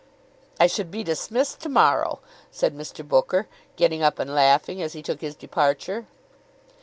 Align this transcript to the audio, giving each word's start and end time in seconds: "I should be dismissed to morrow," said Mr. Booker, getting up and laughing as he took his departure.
"I 0.59 0.65
should 0.65 0.89
be 0.89 1.03
dismissed 1.03 1.59
to 1.59 1.69
morrow," 1.69 2.21
said 2.49 2.75
Mr. 2.75 3.07
Booker, 3.07 3.47
getting 3.75 4.01
up 4.01 4.17
and 4.17 4.33
laughing 4.33 4.81
as 4.81 4.93
he 4.93 5.03
took 5.03 5.21
his 5.21 5.35
departure. 5.35 6.07